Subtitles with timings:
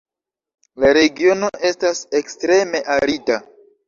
[0.83, 3.39] La regiono estas ekstreme arida.